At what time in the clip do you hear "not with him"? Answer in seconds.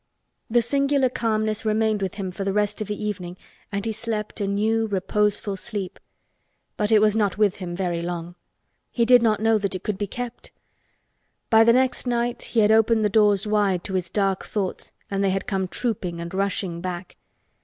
7.15-7.75